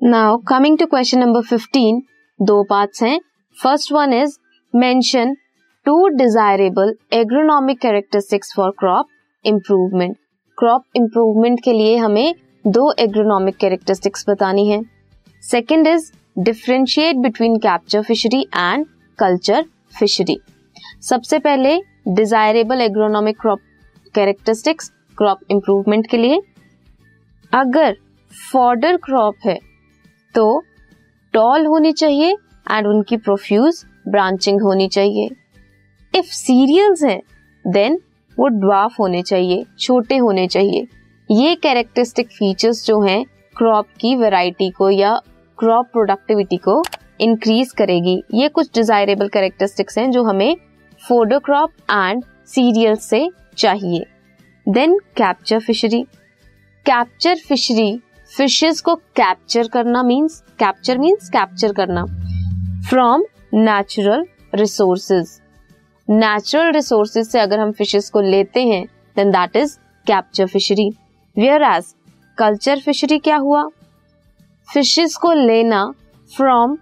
[0.00, 1.96] Now coming to question number 15
[2.40, 3.18] दो parts हैं।
[3.56, 4.36] First one is
[4.74, 5.34] mention
[5.86, 9.06] to desirable agronomic characteristics for crop
[9.44, 10.16] improvement
[10.58, 12.34] crop improvement के लिए हमें
[12.66, 14.80] दो agronomic characteristics बतानी है।
[15.42, 18.86] Second is differentiate between capture fishery and
[19.18, 19.64] culture
[19.98, 20.40] fishery
[21.02, 21.78] सबसे पहले
[22.14, 23.60] desirable agronomic crop
[24.14, 26.40] characteristics crop improvement के लिए।
[27.52, 27.96] अगर
[28.52, 29.58] फॉर्डर क्रॉप है
[30.34, 30.62] तो
[31.34, 32.30] टॉल होनी चाहिए
[32.66, 35.28] एंड उनकी प्रोफ्यूज ब्रांचिंग होनी चाहिए।
[36.14, 37.20] इफ़ सीरियल्स हैं
[37.64, 37.98] देन
[38.36, 40.86] वो ड्वाफ होने चाहिए, छोटे होने चाहिए।
[41.28, 43.24] ये कैरेक्टरिस्टिक फीचर्स जो हैं
[43.56, 45.14] क्रॉप की वैरायटी को या
[45.58, 46.82] क्रॉप प्रोडक्टिविटी को
[47.20, 50.56] इंक्रीज करेगी। ये कुछ डिजायरेबल कैरेक्टरिस्टिक्स हैं जो हमें
[51.02, 54.04] फोडो क्रॉप एंड सीरियल से चाहिए।
[54.66, 56.02] Then capture fishery
[56.86, 57.90] capture fishery
[58.32, 62.04] fishes को कैप्चर करना मींस कैप्चर मींस कैप्चर करना।
[62.88, 63.22] From
[63.54, 65.30] natural resources
[66.08, 68.84] natural resources से अगर हम फिशेस को लेते हैं
[69.16, 70.88] then that is capture fishery
[71.64, 71.94] whereas
[72.38, 73.66] culture fishery क्या हुआ?
[74.68, 75.84] फिशेस को लेना
[76.30, 76.76] from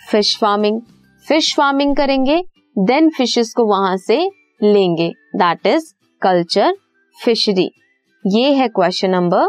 [0.00, 0.80] fish farming
[1.26, 2.42] fish farming करेंगे
[2.76, 4.18] देन फिशेस को वहाँ से
[4.62, 5.92] लेंगे। दैट इज़
[6.22, 6.74] कल्चर
[7.16, 7.70] फिशरी
[8.24, 9.48] ये है question number